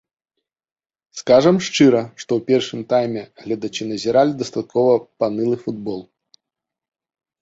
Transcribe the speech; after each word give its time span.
Скажам 1.19 1.57
шчыра, 1.67 2.01
што 2.23 2.31
ў 2.41 2.47
першым 2.49 2.79
тайме 2.93 3.23
гледачы 3.43 3.83
назіралі 3.93 4.33
дастаткова 4.41 4.93
панылы 5.25 5.57
футбол. 5.67 6.01